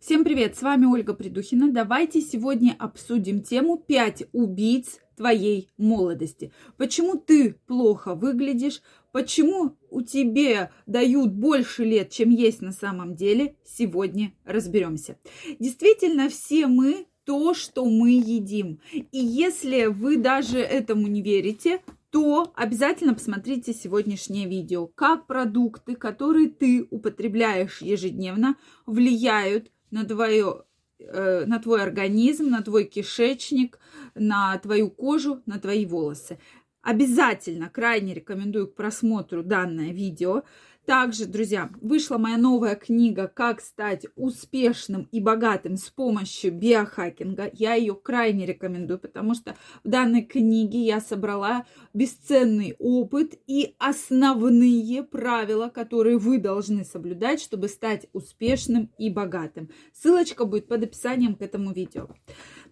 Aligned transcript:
Всем 0.00 0.24
привет, 0.24 0.56
с 0.56 0.62
вами 0.62 0.86
Ольга 0.86 1.12
Придухина. 1.12 1.70
Давайте 1.70 2.22
сегодня 2.22 2.74
обсудим 2.78 3.42
тему 3.42 3.76
5 3.76 4.28
убийц 4.32 4.98
твоей 5.14 5.68
молодости. 5.76 6.52
Почему 6.78 7.18
ты 7.18 7.56
плохо 7.66 8.14
выглядишь, 8.14 8.80
почему 9.12 9.76
у 9.90 10.00
тебя 10.00 10.70
дают 10.86 11.34
больше 11.34 11.84
лет, 11.84 12.08
чем 12.08 12.30
есть 12.30 12.62
на 12.62 12.72
самом 12.72 13.14
деле, 13.14 13.56
сегодня 13.62 14.32
разберемся. 14.46 15.18
Действительно, 15.58 16.30
все 16.30 16.66
мы 16.66 17.06
то, 17.24 17.52
что 17.52 17.84
мы 17.84 18.12
едим. 18.12 18.80
И 18.94 19.18
если 19.18 19.84
вы 19.84 20.16
даже 20.16 20.60
этому 20.60 21.08
не 21.08 21.20
верите, 21.20 21.82
то 22.08 22.54
обязательно 22.56 23.12
посмотрите 23.12 23.74
сегодняшнее 23.74 24.48
видео, 24.48 24.86
как 24.86 25.26
продукты, 25.26 25.94
которые 25.94 26.48
ты 26.48 26.88
употребляешь 26.90 27.82
ежедневно, 27.82 28.56
влияют 28.86 29.70
на 29.90 30.04
твое 30.04 30.64
э, 30.98 31.44
на 31.46 31.58
твой 31.58 31.82
организм, 31.82 32.50
на 32.50 32.62
твой 32.62 32.84
кишечник, 32.84 33.78
на 34.14 34.58
твою 34.58 34.90
кожу, 34.90 35.42
на 35.46 35.58
твои 35.58 35.86
волосы. 35.86 36.38
Обязательно 36.82 37.68
крайне 37.68 38.14
рекомендую 38.14 38.68
к 38.68 38.74
просмотру 38.74 39.42
данное 39.42 39.92
видео. 39.92 40.44
Также, 40.86 41.26
друзья, 41.26 41.70
вышла 41.80 42.18
моя 42.18 42.36
новая 42.36 42.74
книга 42.74 43.28
«Как 43.28 43.60
стать 43.60 44.06
успешным 44.16 45.08
и 45.12 45.20
богатым 45.20 45.76
с 45.76 45.88
помощью 45.90 46.52
биохакинга». 46.52 47.50
Я 47.52 47.74
ее 47.74 47.94
крайне 47.94 48.46
рекомендую, 48.46 48.98
потому 48.98 49.34
что 49.34 49.56
в 49.84 49.88
данной 49.88 50.22
книге 50.22 50.80
я 50.80 51.00
собрала 51.00 51.66
бесценный 51.92 52.74
опыт 52.78 53.38
и 53.46 53.76
основные 53.78 55.04
правила, 55.04 55.68
которые 55.68 56.18
вы 56.18 56.38
должны 56.38 56.84
соблюдать, 56.84 57.40
чтобы 57.40 57.68
стать 57.68 58.06
успешным 58.12 58.90
и 58.98 59.10
богатым. 59.10 59.70
Ссылочка 59.92 60.44
будет 60.44 60.66
под 60.66 60.82
описанием 60.82 61.36
к 61.36 61.42
этому 61.42 61.72
видео. 61.72 62.08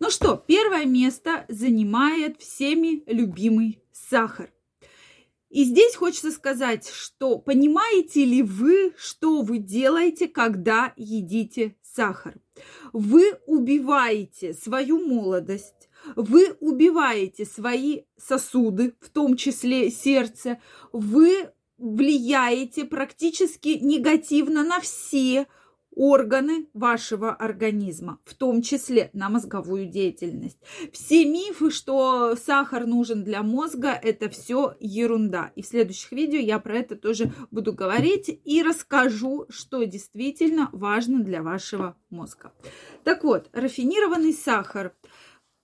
Ну 0.01 0.11
что, 0.11 0.43
первое 0.45 0.86
место 0.86 1.45
занимает 1.48 2.41
всеми 2.41 3.03
любимый 3.06 3.83
сахар. 3.92 4.51
И 5.51 5.65
здесь 5.65 5.95
хочется 5.95 6.31
сказать, 6.31 6.89
что 6.89 7.39
понимаете 7.39 8.25
ли 8.25 8.43
вы, 8.43 8.93
что 8.99 9.41
вы 9.43 9.59
делаете, 9.59 10.29
когда 10.29 10.93
едите 10.97 11.77
сахар? 11.83 12.37
Вы 12.93 13.39
убиваете 13.47 14.53
свою 14.53 14.99
молодость, 15.07 15.89
вы 16.17 16.57
убиваете 16.61 17.47
свои 17.47 18.03
сосуды, 18.19 18.95
в 19.01 19.09
том 19.09 19.37
числе 19.37 19.91
сердце, 19.91 20.61
вы 20.93 21.51
влияете 21.79 22.85
практически 22.85 23.79
негативно 23.81 24.65
на 24.65 24.81
все 24.81 25.47
органы 25.94 26.69
вашего 26.75 27.34
организма, 27.34 28.20
в 28.25 28.34
том 28.34 28.62
числе 28.62 29.11
на 29.12 29.28
мозговую 29.28 29.86
деятельность. 29.86 30.58
Все 30.92 31.25
мифы, 31.25 31.70
что 31.70 32.36
сахар 32.36 32.86
нужен 32.86 33.25
для 33.25 33.42
мозга, 33.42 33.91
это 33.91 34.28
все 34.28 34.77
ерунда. 34.80 35.53
И 35.56 35.62
в 35.62 35.67
следующих 35.67 36.12
видео 36.12 36.39
я 36.39 36.58
про 36.58 36.78
это 36.78 36.97
тоже 36.97 37.33
буду 37.50 37.72
говорить 37.72 38.41
и 38.45 38.62
расскажу, 38.62 39.47
что 39.48 39.83
действительно 39.84 40.69
важно 40.72 41.20
для 41.22 41.42
вашего 41.42 41.97
мозга. 42.11 42.52
Так 43.05 43.25
вот, 43.25 43.48
рафинированный 43.52 44.33
сахар 44.33 44.95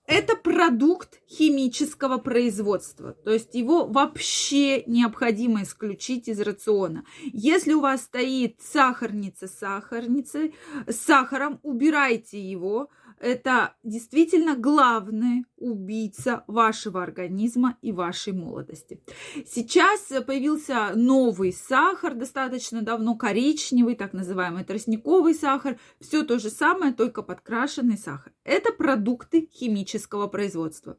это 0.07 0.35
продукт 0.35 1.19
химического 1.27 2.17
производства, 2.17 3.13
то 3.13 3.31
есть 3.31 3.55
его 3.55 3.87
вообще 3.87 4.83
необходимо 4.83 5.63
исключить 5.63 6.27
из 6.27 6.39
рациона. 6.39 7.05
Если 7.23 7.73
у 7.73 7.81
вас 7.81 8.03
стоит 8.03 8.61
сахарница 8.61 9.47
сахарницы 9.47 10.53
с 10.87 10.95
сахаром, 10.95 11.59
убирайте 11.63 12.39
его, 12.39 12.89
это 13.19 13.73
действительно 13.83 14.55
главный 14.55 15.45
убийца 15.57 16.43
вашего 16.47 17.01
организма 17.01 17.77
и 17.81 17.91
вашей 17.91 18.33
молодости. 18.33 19.01
Сейчас 19.45 20.01
появился 20.25 20.91
новый 20.95 21.53
сахар, 21.53 22.13
достаточно 22.13 22.81
давно 22.81 23.15
коричневый, 23.15 23.95
так 23.95 24.13
называемый 24.13 24.63
тростниковый 24.63 25.33
сахар. 25.33 25.77
Все 25.99 26.23
то 26.23 26.39
же 26.39 26.49
самое, 26.49 26.93
только 26.93 27.21
подкрашенный 27.21 27.97
сахар. 27.97 28.33
Это 28.43 28.71
продукты 28.71 29.49
химического 29.51 30.27
производства 30.27 30.97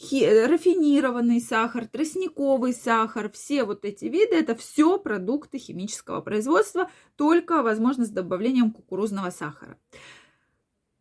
рафинированный 0.00 1.40
сахар, 1.40 1.86
тростниковый 1.86 2.72
сахар, 2.72 3.30
все 3.30 3.64
вот 3.64 3.84
эти 3.84 4.04
виды, 4.04 4.36
это 4.36 4.54
все 4.54 4.98
продукты 4.98 5.58
химического 5.58 6.20
производства, 6.20 6.90
только, 7.16 7.62
возможно, 7.62 8.04
с 8.04 8.10
добавлением 8.10 8.70
кукурузного 8.70 9.30
сахара. 9.30 9.76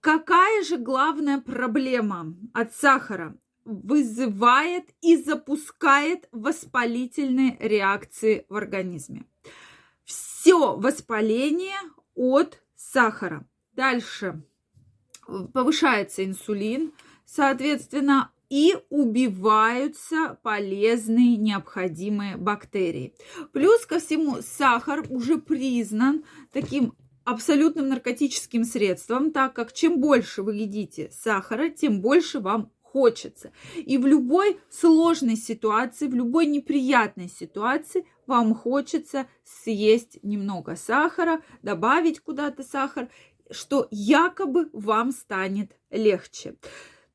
Какая 0.02 0.64
же 0.64 0.78
главная 0.78 1.40
проблема 1.40 2.36
от 2.54 2.74
сахара? 2.74 3.38
Вызывает 3.66 4.86
и 5.02 5.18
запускает 5.18 6.30
воспалительные 6.32 7.58
реакции 7.60 8.46
в 8.48 8.56
организме. 8.56 9.26
Все 10.06 10.78
воспаление 10.78 11.78
от 12.16 12.62
сахара. 12.76 13.46
Дальше 13.74 14.42
повышается 15.54 16.24
инсулин, 16.24 16.94
соответственно, 17.26 18.32
и 18.50 18.76
убиваются 18.90 20.40
полезные 20.42 21.36
необходимые 21.36 22.38
бактерии. 22.38 23.14
Плюс 23.52 23.86
ко 23.86 24.00
всему 24.00 24.38
сахар 24.42 25.06
уже 25.10 25.38
признан 25.38 26.24
таким 26.54 26.94
абсолютным 27.28 27.90
наркотическим 27.90 28.64
средством, 28.64 29.32
так 29.32 29.54
как 29.54 29.74
чем 29.74 30.00
больше 30.00 30.44
вы 30.44 30.56
едите 30.56 31.12
сахара, 31.12 31.70
тем 31.70 32.00
больше 32.00 32.40
вам 32.40 32.72
хочется. 32.82 33.52
И 33.76 33.98
в 33.98 34.08
любой 34.08 34.62
сложной 34.70 35.36
ситуации, 35.36 36.08
в 36.08 36.16
любой 36.16 36.46
неприятной 36.46 37.28
ситуации 37.28 38.06
вам 38.28 38.56
хочется 38.56 39.28
съесть 39.44 40.24
немного 40.24 40.78
сахара, 40.78 41.42
добавить 41.62 42.22
куда-то 42.22 42.64
сахар, 42.64 43.10
что 43.52 43.90
якобы 43.92 44.70
вам 44.72 45.12
станет 45.12 45.76
легче. 45.92 46.56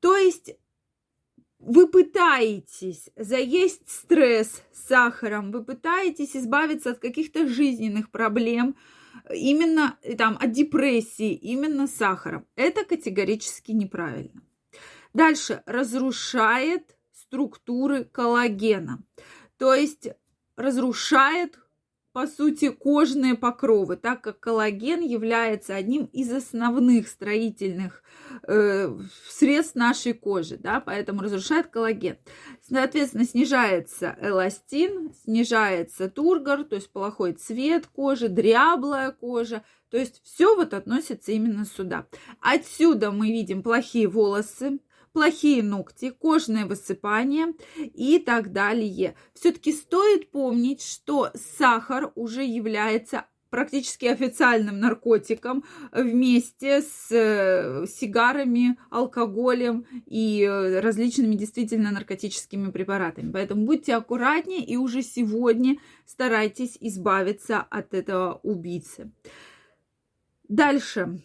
То 0.00 0.14
есть 0.14 0.50
вы 1.64 1.86
пытаетесь 1.86 3.08
заесть 3.16 3.88
стресс 3.88 4.62
сахаром, 4.72 5.52
вы 5.52 5.64
пытаетесь 5.64 6.36
избавиться 6.36 6.90
от 6.90 6.98
каких-то 6.98 7.46
жизненных 7.46 8.10
проблем, 8.10 8.74
именно 9.32 9.96
там 10.18 10.36
от 10.40 10.50
депрессии, 10.50 11.32
именно 11.34 11.86
сахаром. 11.86 12.46
Это 12.56 12.84
категорически 12.84 13.70
неправильно. 13.70 14.42
Дальше 15.14 15.62
разрушает 15.66 16.96
структуры 17.12 18.04
коллагена, 18.04 19.02
то 19.56 19.72
есть 19.72 20.08
разрушает 20.56 21.58
по 22.12 22.26
сути, 22.26 22.68
кожные 22.68 23.34
покровы, 23.34 23.96
так 23.96 24.20
как 24.20 24.38
коллаген 24.38 25.00
является 25.00 25.74
одним 25.74 26.04
из 26.06 26.30
основных 26.30 27.08
строительных 27.08 28.02
э, 28.46 28.94
средств 29.28 29.74
нашей 29.74 30.12
кожи, 30.12 30.58
да, 30.58 30.80
поэтому 30.80 31.22
разрушает 31.22 31.68
коллаген. 31.68 32.18
Соответственно, 32.68 33.24
снижается 33.24 34.16
эластин, 34.20 35.14
снижается 35.24 36.10
тургор, 36.10 36.64
то 36.64 36.76
есть 36.76 36.90
плохой 36.90 37.32
цвет 37.32 37.86
кожи, 37.86 38.28
дряблая 38.28 39.12
кожа, 39.12 39.64
то 39.90 39.96
есть 39.96 40.20
все 40.22 40.54
вот 40.54 40.74
относится 40.74 41.32
именно 41.32 41.64
сюда. 41.64 42.06
Отсюда 42.40 43.10
мы 43.10 43.28
видим 43.28 43.62
плохие 43.62 44.06
волосы, 44.06 44.80
плохие 45.12 45.62
ногти, 45.62 46.10
кожное 46.10 46.66
высыпание 46.66 47.54
и 47.78 48.18
так 48.18 48.52
далее. 48.52 49.14
Все-таки 49.34 49.72
стоит 49.72 50.30
помнить, 50.30 50.82
что 50.82 51.30
сахар 51.58 52.12
уже 52.14 52.44
является 52.44 53.26
практически 53.52 54.06
официальным 54.06 54.80
наркотиком 54.80 55.62
вместе 55.92 56.80
с 56.80 57.08
э, 57.10 57.84
сигарами, 57.86 58.78
алкоголем 58.90 59.84
и 60.06 60.42
э, 60.42 60.80
различными 60.80 61.34
действительно 61.34 61.90
наркотическими 61.90 62.70
препаратами. 62.70 63.30
Поэтому 63.30 63.66
будьте 63.66 63.94
аккуратнее 63.94 64.64
и 64.64 64.78
уже 64.78 65.02
сегодня 65.02 65.76
старайтесь 66.06 66.78
избавиться 66.80 67.60
от 67.60 67.92
этого 67.92 68.40
убийцы. 68.42 69.12
Дальше. 70.48 71.20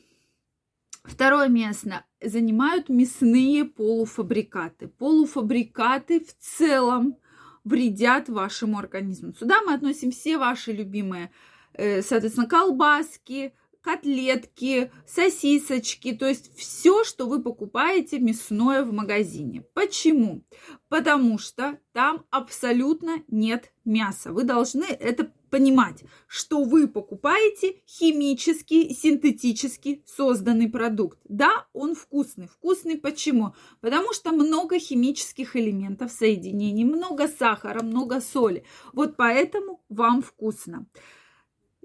Второе 1.07 1.48
место 1.48 2.06
занимают 2.21 2.89
мясные 2.89 3.65
полуфабрикаты. 3.65 4.88
Полуфабрикаты 4.88 6.19
в 6.19 6.33
целом 6.38 7.18
вредят 7.63 8.30
вашему 8.30 8.77
организму. 8.77 9.33
Сюда 9.33 9.62
мы 9.65 9.74
относим 9.74 10.12
все 10.12 10.38
ваши 10.38 10.71
любимые, 10.74 11.31
э, 11.74 12.01
соответственно, 12.01 12.48
колбаски, 12.48 13.54
котлетки, 13.81 14.92
сосисочки, 15.06 16.13
то 16.13 16.27
есть 16.27 16.54
все, 16.57 17.06
что 17.06 17.25
вы 17.25 17.42
покупаете 17.42 18.19
мясное 18.19 18.83
в 18.83 18.92
магазине. 18.92 19.63
Почему? 19.74 20.44
Потому 20.89 21.39
что 21.39 21.80
там 21.94 22.25
абсолютно 22.30 23.24
нет 23.30 23.71
мяса. 23.86 24.33
Вы 24.33 24.44
должны 24.44 24.83
это 24.86 25.31
понимать, 25.49 26.03
что 26.27 26.63
вы 26.63 26.88
покупаете 26.88 27.81
химически, 27.88 28.94
синтетически 28.94 30.03
созданный 30.05 30.69
продукт. 30.69 31.19
Да, 31.27 31.65
он 31.73 31.95
вкусный. 31.95 32.47
Вкусный 32.47 32.97
почему? 32.97 33.53
Потому 33.81 34.13
что 34.13 34.31
много 34.31 34.79
химических 34.79 35.55
элементов 35.55 36.11
соединений, 36.11 36.83
много 36.83 37.27
сахара, 37.27 37.83
много 37.83 38.21
соли. 38.21 38.63
Вот 38.94 39.15
поэтому 39.15 39.81
вам 39.89 40.21
вкусно. 40.21 40.88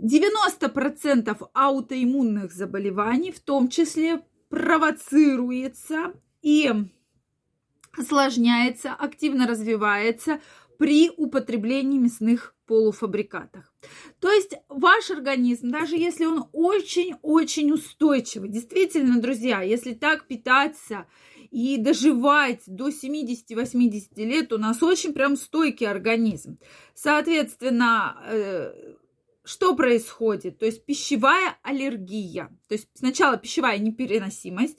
90% 0.01 1.49
аутоиммунных 1.55 2.53
заболеваний 2.53 3.31
в 3.31 3.41
том 3.41 3.69
числе 3.69 4.25
провоцируется 4.49 6.15
и 6.43 6.71
осложняется, 7.97 8.93
активно 8.93 9.47
развивается 9.47 10.41
при 10.83 11.11
употреблении 11.17 12.01
мясных 12.01 12.57
полуфабрикатах. 12.67 13.73
То 14.19 14.33
есть 14.33 14.55
ваш 14.69 15.13
организм, 15.13 15.71
даже 15.71 15.95
если 15.95 16.25
он 16.25 16.47
очень-очень 16.51 17.71
устойчивый, 17.71 18.49
действительно, 18.49 19.21
друзья, 19.21 19.63
если 19.63 19.95
так 19.95 20.27
питаться 20.27 21.07
и 21.53 21.77
доживать 21.77 22.63
до 22.67 22.89
70-80 22.89 24.09
лет, 24.25 24.53
у 24.53 24.59
нас 24.59 24.83
очень 24.83 25.13
прям 25.13 25.37
стойкий 25.37 25.87
организм. 25.87 26.59
Соответственно, 26.95 28.21
э, 28.27 28.73
что 29.45 29.77
происходит? 29.77 30.59
То 30.59 30.67
есть 30.67 30.85
пищевая 30.85 31.59
аллергия. 31.63 32.49
То 32.67 32.75
есть 32.75 32.89
сначала 32.95 33.37
пищевая 33.37 33.79
непереносимость, 33.79 34.79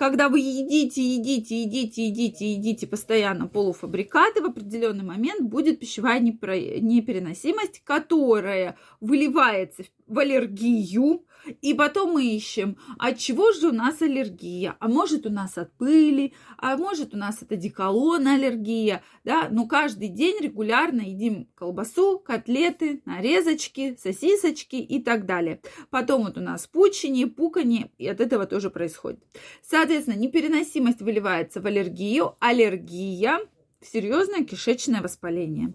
когда 0.00 0.30
вы 0.30 0.40
едите, 0.40 1.02
едите, 1.02 1.56
едите, 1.56 2.06
едите, 2.06 2.46
едите 2.46 2.86
постоянно 2.86 3.48
полуфабрикаты, 3.48 4.40
в 4.40 4.46
определенный 4.46 5.04
момент 5.04 5.42
будет 5.42 5.78
пищевая 5.78 6.20
непереносимость, 6.20 7.82
которая 7.84 8.78
выливается 9.02 9.82
в 10.06 10.18
аллергию, 10.18 11.26
и 11.60 11.74
потом 11.74 12.12
мы 12.12 12.24
ищем, 12.24 12.76
от 12.98 13.18
чего 13.18 13.52
же 13.52 13.68
у 13.68 13.72
нас 13.72 14.02
аллергия? 14.02 14.76
А 14.78 14.88
может 14.88 15.26
у 15.26 15.30
нас 15.30 15.58
от 15.58 15.72
пыли, 15.76 16.34
а 16.58 16.76
может 16.76 17.14
у 17.14 17.16
нас 17.16 17.42
от 17.42 17.52
одеколона 17.52 18.34
аллергия, 18.34 19.02
да? 19.24 19.48
Но 19.50 19.66
каждый 19.66 20.08
день 20.08 20.38
регулярно 20.40 21.00
едим 21.00 21.48
колбасу, 21.54 22.18
котлеты, 22.18 23.02
нарезочки, 23.04 23.96
сосисочки 24.00 24.76
и 24.76 25.02
так 25.02 25.26
далее. 25.26 25.60
Потом 25.90 26.24
вот 26.24 26.38
у 26.38 26.40
нас 26.40 26.66
пучение, 26.66 27.26
пукание, 27.26 27.90
и 27.98 28.06
от 28.06 28.20
этого 28.20 28.46
тоже 28.46 28.70
происходит. 28.70 29.22
Соответственно, 29.62 30.16
непереносимость 30.16 31.00
выливается 31.00 31.60
в 31.60 31.66
аллергию, 31.66 32.36
аллергия 32.40 33.40
в 33.80 33.86
серьезное 33.86 34.44
кишечное 34.44 35.02
воспаление. 35.02 35.74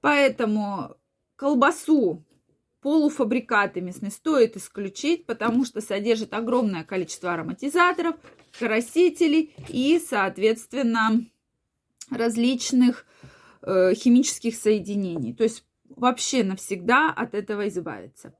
Поэтому 0.00 0.96
колбасу 1.36 2.24
полуфабрикаты 2.82 3.80
мясные 3.80 4.10
стоит 4.10 4.56
исключить, 4.56 5.24
потому 5.24 5.64
что 5.64 5.80
содержит 5.80 6.34
огромное 6.34 6.84
количество 6.84 7.32
ароматизаторов, 7.32 8.16
красителей 8.58 9.54
и, 9.68 9.98
соответственно, 10.04 11.24
различных 12.10 13.06
э, 13.62 13.94
химических 13.94 14.56
соединений. 14.56 15.32
То 15.32 15.44
есть 15.44 15.64
вообще 15.88 16.42
навсегда 16.42 17.10
от 17.10 17.34
этого 17.34 17.68
избавиться. 17.68 18.34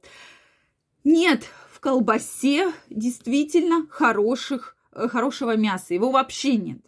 Нет 1.05 1.44
в 1.71 1.81
колбасе 1.81 2.73
действительно 2.91 3.87
хороших, 3.91 4.77
э, 4.93 5.09
хорошего 5.09 5.56
мяса. 5.56 5.94
Его 5.94 6.11
вообще 6.11 6.56
нет. 6.56 6.81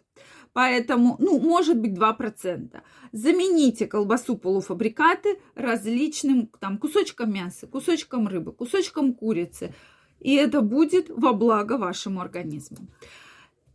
Поэтому, 0.55 1.17
ну, 1.19 1.37
может 1.37 1.77
быть, 1.77 1.91
2%. 1.91 2.81
Замените 3.11 3.87
колбасу 3.87 4.37
полуфабрикаты 4.37 5.37
различным 5.53 6.49
там, 6.61 6.77
кусочком 6.77 7.33
мяса, 7.33 7.67
кусочком 7.67 8.29
рыбы, 8.29 8.53
кусочком 8.53 9.13
курицы. 9.13 9.73
И 10.21 10.33
это 10.35 10.61
будет 10.61 11.09
во 11.09 11.33
благо 11.33 11.77
вашему 11.77 12.21
организму. 12.21 12.87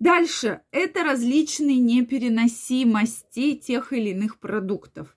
Дальше 0.00 0.62
это 0.70 1.04
различные 1.04 1.76
непереносимости 1.76 3.54
тех 3.54 3.92
или 3.92 4.08
иных 4.10 4.38
продуктов. 4.38 5.14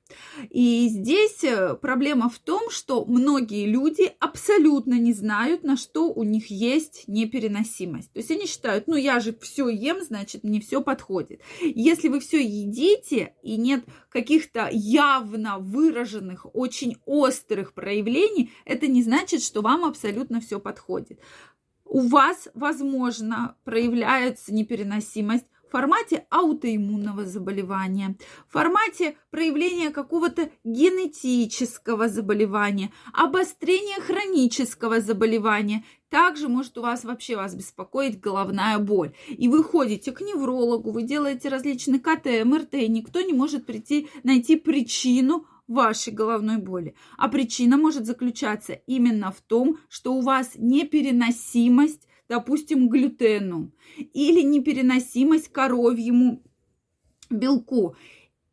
И 0.49 0.89
здесь 0.89 1.41
э, 1.45 1.75
проблема 1.75 2.29
в 2.29 2.37
том, 2.37 2.69
что 2.69 3.05
многие 3.05 3.65
люди 3.65 4.11
абсолютно 4.19 4.95
не 4.95 5.13
знают, 5.13 5.63
на 5.63 5.77
что 5.77 6.11
у 6.11 6.23
них 6.23 6.47
есть 6.51 7.05
непереносимость. 7.07 8.11
То 8.11 8.19
есть 8.19 8.29
они 8.29 8.45
считают, 8.45 8.87
ну 8.87 8.97
я 8.97 9.21
же 9.21 9.33
все 9.41 9.69
ем, 9.69 10.01
значит 10.01 10.43
мне 10.43 10.59
все 10.59 10.81
подходит. 10.81 11.39
Если 11.61 12.09
вы 12.09 12.19
все 12.19 12.43
едите 12.43 13.35
и 13.41 13.55
нет 13.55 13.85
каких-то 14.09 14.67
явно 14.69 15.59
выраженных, 15.59 16.45
очень 16.53 16.97
острых 17.05 17.73
проявлений, 17.73 18.51
это 18.65 18.87
не 18.87 19.01
значит, 19.01 19.41
что 19.41 19.61
вам 19.61 19.85
абсолютно 19.85 20.41
все 20.41 20.59
подходит 20.59 21.21
у 21.93 21.99
вас, 22.07 22.49
возможно, 22.55 23.55
проявляется 23.63 24.51
непереносимость 24.51 25.45
в 25.67 25.71
формате 25.71 26.25
аутоиммунного 26.31 27.25
заболевания, 27.25 28.17
в 28.49 28.53
формате 28.53 29.15
проявления 29.29 29.91
какого-то 29.91 30.49
генетического 30.63 32.09
заболевания, 32.09 32.91
обострения 33.13 34.01
хронического 34.01 35.01
заболевания. 35.01 35.85
Также 36.09 36.47
может 36.47 36.79
у 36.79 36.81
вас 36.81 37.03
вообще 37.03 37.35
вас 37.35 37.53
беспокоить 37.53 38.19
головная 38.19 38.79
боль. 38.79 39.13
И 39.29 39.47
вы 39.47 39.63
ходите 39.63 40.11
к 40.11 40.21
неврологу, 40.21 40.91
вы 40.91 41.03
делаете 41.03 41.49
различные 41.49 41.99
КТ, 41.99 42.43
МРТ, 42.43 42.73
и 42.73 42.87
никто 42.87 43.21
не 43.21 43.33
может 43.33 43.67
прийти, 43.67 44.09
найти 44.23 44.55
причину 44.55 45.45
вашей 45.67 46.13
головной 46.13 46.57
боли. 46.57 46.95
А 47.17 47.27
причина 47.29 47.77
может 47.77 48.05
заключаться 48.05 48.73
именно 48.73 49.31
в 49.31 49.41
том, 49.41 49.77
что 49.89 50.13
у 50.13 50.21
вас 50.21 50.51
непереносимость, 50.55 52.07
допустим, 52.29 52.89
глютену 52.89 53.71
или 53.97 54.41
непереносимость 54.41 55.49
коровьему 55.49 56.43
белку. 57.29 57.95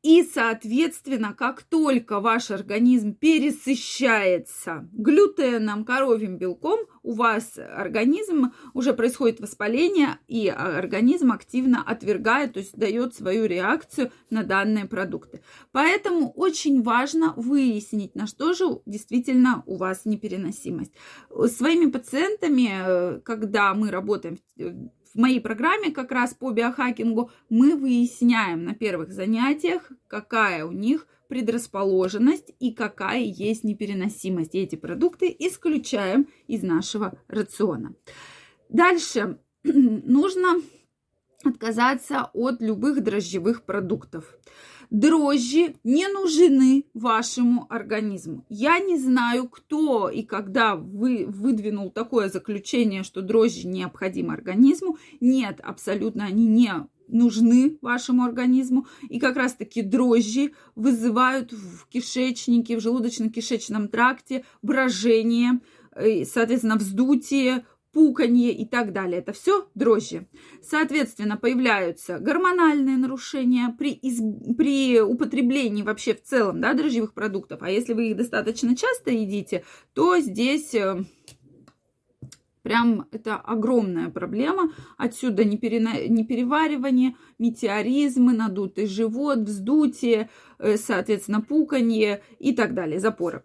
И, 0.02 0.22
соответственно, 0.22 1.34
как 1.34 1.62
только 1.62 2.20
ваш 2.20 2.50
организм 2.50 3.12
пересыщается 3.12 4.88
глютеном, 4.92 5.84
коровьим 5.84 6.38
белком, 6.38 6.80
у 7.02 7.12
вас 7.12 7.58
организм 7.58 8.52
уже 8.72 8.94
происходит 8.94 9.40
воспаление, 9.40 10.18
и 10.26 10.48
организм 10.48 11.32
активно 11.32 11.82
отвергает, 11.82 12.54
то 12.54 12.60
есть 12.60 12.76
дает 12.76 13.14
свою 13.14 13.44
реакцию 13.44 14.10
на 14.30 14.42
данные 14.42 14.86
продукты. 14.86 15.42
Поэтому 15.72 16.30
очень 16.30 16.82
важно 16.82 17.34
выяснить, 17.36 18.14
на 18.14 18.26
что 18.26 18.54
же 18.54 18.80
действительно 18.86 19.62
у 19.66 19.76
вас 19.76 20.06
непереносимость. 20.06 20.92
Своими 21.46 21.90
пациентами, 21.90 22.70
э, 22.72 23.20
когда 23.20 23.74
мы 23.74 23.90
работаем 23.90 24.38
в 24.56 24.90
моей 25.14 25.40
программе 25.40 25.90
как 25.90 26.12
раз 26.12 26.34
по 26.34 26.50
биохакингу 26.50 27.30
мы 27.48 27.76
выясняем 27.76 28.64
на 28.64 28.74
первых 28.74 29.12
занятиях, 29.12 29.90
какая 30.06 30.64
у 30.64 30.72
них 30.72 31.06
предрасположенность 31.28 32.52
и 32.58 32.72
какая 32.72 33.20
есть 33.20 33.64
непереносимость. 33.64 34.54
И 34.54 34.58
эти 34.58 34.76
продукты 34.76 35.34
исключаем 35.38 36.28
из 36.46 36.62
нашего 36.62 37.18
рациона. 37.28 37.94
Дальше 38.68 39.38
нужно 39.64 40.60
отказаться 41.44 42.30
от 42.34 42.60
любых 42.60 43.02
дрожжевых 43.02 43.64
продуктов 43.64 44.36
дрожжи 44.90 45.76
не 45.84 46.08
нужны 46.08 46.84
вашему 46.94 47.66
организму. 47.70 48.44
Я 48.48 48.78
не 48.78 48.98
знаю, 48.98 49.48
кто 49.48 50.10
и 50.10 50.22
когда 50.22 50.76
вы 50.76 51.26
выдвинул 51.26 51.90
такое 51.90 52.28
заключение, 52.28 53.02
что 53.02 53.22
дрожжи 53.22 53.66
необходимы 53.66 54.34
организму. 54.34 54.98
Нет, 55.20 55.60
абсолютно 55.62 56.24
они 56.24 56.46
не 56.46 56.72
нужны 57.08 57.78
вашему 57.80 58.24
организму. 58.24 58.86
И 59.08 59.18
как 59.18 59.36
раз-таки 59.36 59.82
дрожжи 59.82 60.52
вызывают 60.74 61.52
в 61.52 61.86
кишечнике, 61.88 62.76
в 62.76 62.80
желудочно-кишечном 62.80 63.88
тракте 63.88 64.44
брожение, 64.62 65.60
э, 65.92 66.24
соответственно, 66.24 66.76
вздутие, 66.76 67.64
пуканье 67.92 68.52
и 68.52 68.64
так 68.64 68.92
далее. 68.92 69.18
Это 69.18 69.32
все 69.32 69.68
дрожжи. 69.74 70.26
Соответственно, 70.62 71.36
появляются 71.36 72.18
гормональные 72.18 72.96
нарушения 72.96 73.74
при, 73.78 73.92
из, 73.92 74.20
при 74.56 75.00
употреблении 75.00 75.82
вообще 75.82 76.14
в 76.14 76.22
целом 76.22 76.60
да, 76.60 76.74
дрожжевых 76.74 77.14
продуктов. 77.14 77.62
А 77.62 77.70
если 77.70 77.94
вы 77.94 78.10
их 78.10 78.16
достаточно 78.16 78.76
часто 78.76 79.10
едите, 79.10 79.64
то 79.94 80.18
здесь 80.18 80.74
э, 80.74 81.04
прям 82.62 83.06
это 83.10 83.36
огромная 83.36 84.10
проблема. 84.10 84.72
Отсюда 84.96 85.44
неперена... 85.44 85.94
непереваривание, 86.06 87.16
метеоризмы, 87.38 88.32
надутый 88.32 88.86
живот, 88.86 89.38
вздутие, 89.40 90.30
э, 90.58 90.76
соответственно, 90.76 91.40
пуканье 91.40 92.22
и 92.38 92.52
так 92.52 92.74
далее, 92.74 93.00
запоры. 93.00 93.44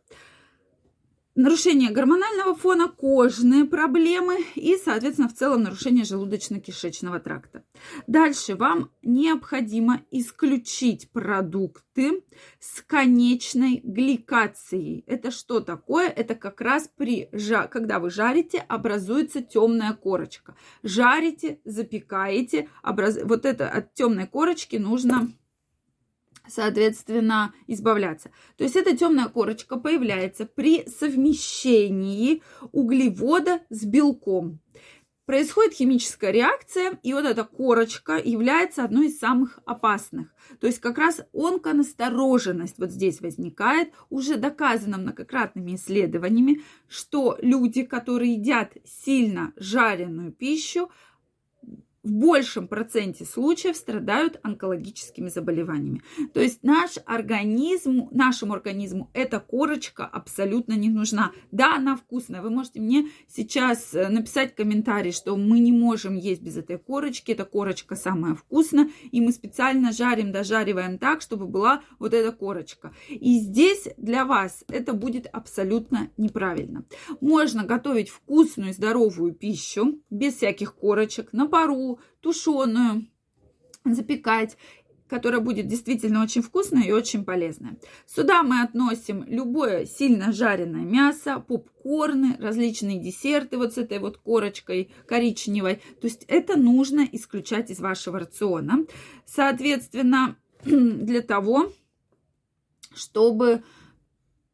Нарушение 1.36 1.92
гормонального 1.92 2.56
фона, 2.56 2.88
кожные 2.88 3.66
проблемы 3.66 4.40
и, 4.56 4.78
соответственно, 4.78 5.30
в 5.30 5.34
целом 5.34 5.64
нарушение 5.64 6.04
желудочно-кишечного 6.04 7.20
тракта. 7.20 7.64
Дальше 8.08 8.56
вам 8.56 8.90
необходимо 9.04 10.02
исключить 10.12 11.12
продукты 11.12 12.24
с 12.60 12.82
конечной 12.82 13.82
гликацией. 13.84 15.04
Это 15.08 15.32
что 15.32 15.60
такое? 15.60 16.10
Это 16.10 16.36
как 16.36 16.62
раз 16.62 16.90
при, 16.96 17.30
когда 17.70 18.00
вы 18.00 18.10
жарите, 18.10 18.60
образуется 18.60 19.42
темная 19.42 19.94
корочка. 19.94 20.56
Жарите, 20.84 21.60
запекаете, 21.66 22.70
образ... 22.82 23.20
вот 23.24 23.46
это 23.46 23.70
от 23.70 23.94
темной 23.94 24.28
корочки 24.28 24.78
нужно 24.78 25.30
соответственно, 26.48 27.54
избавляться. 27.68 28.32
То 28.58 28.64
есть 28.64 28.76
эта 28.76 28.96
темная 28.96 29.28
корочка 29.30 29.78
появляется 29.78 30.46
при 30.46 30.88
совмещении 30.88 32.42
углевода 32.72 33.62
с 33.70 33.86
белком. 33.86 34.60
Происходит 35.26 35.74
химическая 35.74 36.30
реакция, 36.30 37.00
и 37.02 37.12
вот 37.14 37.26
эта 37.26 37.46
корочка 37.46 38.22
является 38.24 38.84
одной 38.84 39.08
из 39.08 39.18
самых 39.18 39.58
опасных. 39.66 40.28
То 40.60 40.68
есть 40.68 40.80
как 40.80 41.00
раз 41.00 41.22
онконастороженность 41.34 42.78
вот 42.78 42.92
здесь 42.92 43.22
возникает, 43.22 43.92
уже 44.12 44.36
доказано 44.36 45.00
многократными 45.00 45.76
исследованиями, 45.76 46.62
что 46.88 47.40
люди, 47.42 47.82
которые 47.82 48.36
едят 48.36 48.74
сильно 48.86 49.52
жареную 49.56 50.32
пищу, 50.32 50.92
в 52.06 52.12
большем 52.12 52.68
проценте 52.68 53.26
случаев 53.26 53.76
страдают 53.76 54.40
онкологическими 54.44 55.28
заболеваниями. 55.28 56.04
То 56.34 56.40
есть 56.40 56.64
наш 56.64 56.92
организм, 57.06 58.08
нашему 58.12 58.54
организму 58.54 59.10
эта 59.14 59.40
корочка 59.40 60.06
абсолютно 60.06 60.74
не 60.74 60.90
нужна. 60.90 61.32
Да, 61.52 61.76
она 61.76 61.96
вкусная. 61.96 62.42
Вы 62.42 62.52
можете 62.52 62.80
мне 62.80 63.10
сейчас 63.28 63.94
э, 63.94 64.08
написать 64.10 64.56
комментарий, 64.56 65.12
что 65.12 65.36
мы 65.36 65.60
не 65.60 65.72
можем 65.72 66.16
есть 66.16 66.42
без 66.42 66.58
этой 66.58 66.78
корочки. 66.78 67.32
Эта 67.32 67.44
корочка 67.44 67.96
самая 67.96 68.36
вкусная. 68.36 68.90
И 69.12 69.20
мы 69.20 69.32
специально 69.32 69.92
жарим, 69.92 70.32
дожариваем 70.32 71.00
так, 71.00 71.22
чтобы 71.22 71.48
была 71.48 71.82
вот 71.98 72.14
эта 72.14 72.32
корочка. 72.32 72.94
И 73.10 73.40
здесь 73.40 73.88
для 73.98 74.26
вас 74.26 74.64
это 74.68 74.94
будет 74.94 75.28
абсолютно 75.32 76.12
неправильно. 76.18 76.86
Можно 77.20 77.64
готовить 77.64 78.10
вкусную, 78.10 78.74
здоровую 78.74 79.34
пищу 79.34 80.00
без 80.12 80.36
всяких 80.36 80.76
корочек 80.76 81.34
на 81.34 81.48
пару, 81.48 81.95
тушеную, 82.22 83.08
запекать 83.84 84.58
которая 85.08 85.40
будет 85.40 85.68
действительно 85.68 86.24
очень 86.24 86.42
вкусная 86.42 86.84
и 86.84 86.92
очень 86.92 87.26
полезная. 87.26 87.78
Сюда 88.08 88.44
мы 88.44 88.62
относим 88.62 89.24
любое 89.28 89.86
сильно 89.86 90.32
жареное 90.32 90.84
мясо, 90.84 91.40
попкорны, 91.40 92.38
различные 92.40 93.00
десерты 93.00 93.58
вот 93.58 93.74
с 93.74 93.78
этой 93.78 94.00
вот 94.00 94.18
корочкой 94.18 94.92
коричневой. 95.08 95.76
То 96.02 96.08
есть 96.08 96.26
это 96.28 96.58
нужно 96.58 97.08
исключать 97.12 97.70
из 97.70 97.80
вашего 97.80 98.20
рациона. 98.20 98.86
Соответственно, 99.26 100.38
для 100.64 101.22
того, 101.22 101.72
чтобы 102.96 103.64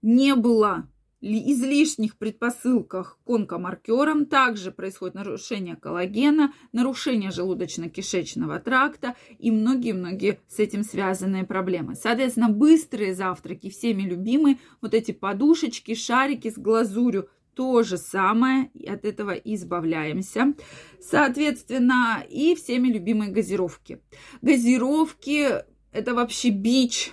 не 0.01 0.35
было 0.35 0.87
излишних 1.21 2.17
предпосылках 2.17 3.19
к 3.23 3.29
онкомаркерам. 3.29 4.25
Также 4.25 4.71
происходит 4.71 5.15
нарушение 5.15 5.75
коллагена, 5.75 6.53
нарушение 6.71 7.29
желудочно-кишечного 7.29 8.59
тракта 8.59 9.15
и 9.37 9.51
многие-многие 9.51 10.39
с 10.47 10.59
этим 10.59 10.83
связанные 10.83 11.45
проблемы. 11.45 11.95
Соответственно, 11.95 12.49
быстрые 12.49 13.13
завтраки, 13.13 13.69
всеми 13.69 14.03
любимые, 14.03 14.57
вот 14.81 14.93
эти 14.93 15.11
подушечки, 15.11 15.93
шарики 15.93 16.49
с 16.49 16.57
глазурью, 16.57 17.29
то 17.53 17.83
же 17.83 17.97
самое, 17.97 18.71
и 18.73 18.87
от 18.87 19.05
этого 19.05 19.31
избавляемся. 19.31 20.53
Соответственно, 21.01 22.23
и 22.29 22.55
всеми 22.55 22.87
любимые 22.87 23.31
газировки. 23.31 24.01
Газировки– 24.41 25.63
это 25.91 26.13
вообще 26.15 26.49
бич 26.49 27.11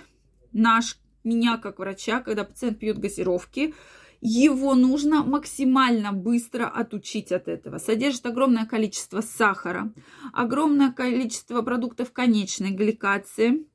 наш 0.53 0.97
меня 1.23 1.57
как 1.57 1.79
врача, 1.79 2.21
когда 2.21 2.43
пациент 2.43 2.79
пьет 2.79 2.97
газировки, 2.97 3.73
его 4.21 4.75
нужно 4.75 5.23
максимально 5.23 6.11
быстро 6.11 6.67
отучить 6.67 7.31
от 7.31 7.47
этого. 7.47 7.77
Содержит 7.77 8.25
огромное 8.25 8.65
количество 8.65 9.21
сахара, 9.21 9.93
огромное 10.33 10.91
количество 10.91 11.61
продуктов 11.61 12.11
конечной 12.11 12.71
гликации 12.71 13.65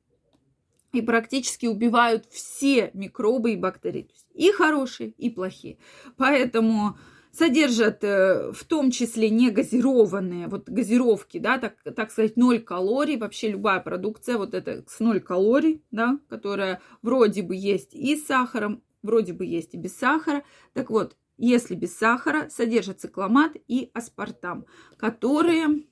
и 0.93 1.01
практически 1.01 1.65
убивают 1.65 2.25
все 2.31 2.91
микробы 2.93 3.53
и 3.53 3.57
бактерии. 3.57 4.09
И 4.33 4.51
хорошие, 4.51 5.09
и 5.11 5.29
плохие. 5.29 5.77
Поэтому 6.17 6.97
содержат 7.31 8.03
э, 8.03 8.51
в 8.53 8.63
том 8.63 8.91
числе 8.91 9.29
не 9.29 9.49
газированные, 9.49 10.47
вот 10.47 10.69
газировки, 10.69 11.37
да, 11.37 11.57
так, 11.57 11.75
так 11.95 12.11
сказать, 12.11 12.37
0 12.37 12.59
калорий, 12.59 13.17
вообще 13.17 13.49
любая 13.49 13.79
продукция, 13.81 14.37
вот 14.37 14.53
это 14.53 14.85
с 14.87 14.99
0 14.99 15.19
калорий, 15.19 15.83
да, 15.91 16.17
которая 16.29 16.81
вроде 17.01 17.41
бы 17.41 17.55
есть 17.55 17.93
и 17.93 18.15
с 18.15 18.25
сахаром, 18.25 18.81
вроде 19.05 19.33
бы 19.33 19.45
есть 19.45 19.73
и 19.73 19.77
без 19.77 19.95
сахара. 19.95 20.43
Так 20.73 20.89
вот, 20.89 21.15
если 21.37 21.75
без 21.75 21.97
сахара, 21.97 22.49
содержит 22.49 23.01
цикламат 23.01 23.53
и 23.67 23.91
аспартам, 23.93 24.65
которые, 24.97 25.85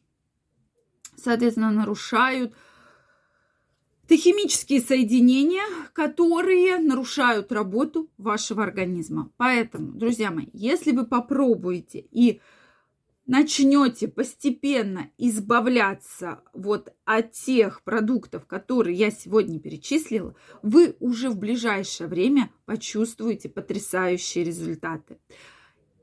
соответственно, 1.15 1.71
нарушают 1.71 2.53
это 4.05 4.17
химические 4.17 4.81
соединения, 4.81 5.63
которые 5.93 6.77
нарушают 6.77 7.51
работу 7.51 8.11
вашего 8.17 8.61
организма. 8.61 9.31
Поэтому, 9.37 9.93
друзья 9.93 10.29
мои, 10.29 10.47
если 10.51 10.91
вы 10.91 11.05
попробуете 11.05 12.05
и 12.11 12.41
начнете 13.25 14.07
постепенно 14.07 15.09
избавляться 15.17 16.41
вот 16.53 16.93
от 17.05 17.31
тех 17.31 17.83
продуктов, 17.83 18.45
которые 18.45 18.97
я 18.97 19.11
сегодня 19.11 19.59
перечислила, 19.59 20.35
вы 20.61 20.95
уже 20.99 21.29
в 21.29 21.37
ближайшее 21.37 22.07
время 22.07 22.51
почувствуете 22.65 23.49
потрясающие 23.49 24.43
результаты. 24.43 25.17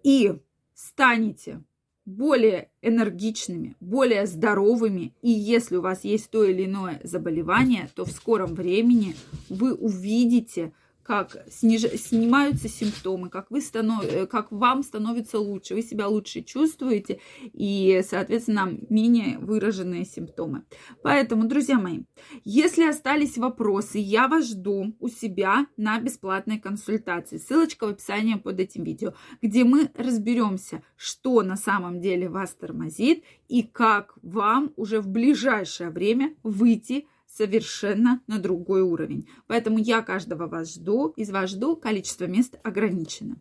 И 0.02 0.40
станете 0.74 1.62
более 2.06 2.70
энергичными, 2.82 3.76
более 3.80 4.26
здоровыми. 4.26 5.14
И 5.22 5.30
если 5.30 5.76
у 5.76 5.82
вас 5.82 6.04
есть 6.04 6.30
то 6.30 6.44
или 6.44 6.64
иное 6.64 7.00
заболевание, 7.04 7.88
то 7.94 8.04
в 8.04 8.10
скором 8.10 8.54
времени 8.54 9.14
вы 9.48 9.74
увидите 9.74 10.72
как 11.10 11.44
сниж... 11.50 11.82
снимаются 11.96 12.68
симптомы, 12.68 13.30
как, 13.30 13.50
вы 13.50 13.60
станов... 13.60 14.04
Э, 14.04 14.28
как 14.28 14.52
вам 14.52 14.84
становится 14.84 15.40
лучше, 15.40 15.74
вы 15.74 15.82
себя 15.82 16.06
лучше 16.06 16.42
чувствуете 16.42 17.18
и, 17.52 18.00
соответственно, 18.08 18.78
менее 18.88 19.40
выраженные 19.40 20.04
симптомы. 20.04 20.62
Поэтому, 21.02 21.48
друзья 21.48 21.80
мои, 21.80 22.02
если 22.44 22.88
остались 22.88 23.38
вопросы, 23.38 23.98
я 23.98 24.28
вас 24.28 24.50
жду 24.50 24.94
у 25.00 25.08
себя 25.08 25.66
на 25.76 25.98
бесплатной 25.98 26.60
консультации. 26.60 27.38
Ссылочка 27.38 27.88
в 27.88 27.90
описании 27.90 28.36
под 28.36 28.60
этим 28.60 28.84
видео, 28.84 29.12
где 29.42 29.64
мы 29.64 29.90
разберемся, 29.96 30.84
что 30.94 31.42
на 31.42 31.56
самом 31.56 32.00
деле 32.00 32.28
вас 32.28 32.52
тормозит 32.52 33.24
и 33.48 33.64
как 33.64 34.14
вам 34.22 34.72
уже 34.76 35.00
в 35.00 35.08
ближайшее 35.08 35.90
время 35.90 36.36
выйти 36.44 37.08
совершенно 37.30 38.22
на 38.26 38.38
другой 38.38 38.82
уровень. 38.82 39.28
Поэтому 39.46 39.78
я 39.78 40.02
каждого 40.02 40.46
вас 40.46 40.74
жду, 40.74 41.08
из 41.16 41.30
вас 41.30 41.50
жду, 41.50 41.76
количество 41.76 42.24
мест 42.24 42.58
ограничено. 42.64 43.40